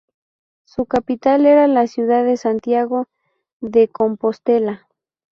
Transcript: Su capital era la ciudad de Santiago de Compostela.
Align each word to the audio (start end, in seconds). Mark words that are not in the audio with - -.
Su 0.65 0.87
capital 0.87 1.45
era 1.45 1.67
la 1.67 1.85
ciudad 1.85 2.23
de 2.25 2.35
Santiago 2.35 3.05
de 3.59 3.87
Compostela. 3.89 4.87